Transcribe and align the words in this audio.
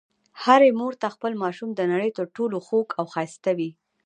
هرې 0.43 0.69
مور 0.79 0.93
ته 1.01 1.07
خپل 1.15 1.31
ماشوم 1.43 1.69
د 1.75 1.81
نړۍ 1.91 2.11
تر 2.17 2.25
ټولو 2.35 2.57
خوږ 2.65 2.87
او 2.99 3.05
ښایسته 3.13 3.51
وي. 3.57 3.71